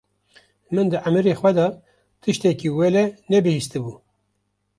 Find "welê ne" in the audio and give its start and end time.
2.77-3.39